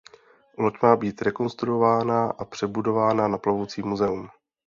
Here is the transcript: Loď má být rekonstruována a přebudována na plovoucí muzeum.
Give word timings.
Loď 0.57 0.73
má 0.81 0.95
být 0.95 1.21
rekonstruována 1.21 2.27
a 2.29 2.45
přebudována 2.45 3.27
na 3.27 3.37
plovoucí 3.37 3.81
muzeum. 3.81 4.29